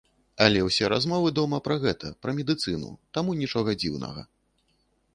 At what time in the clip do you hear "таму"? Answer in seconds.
3.19-3.39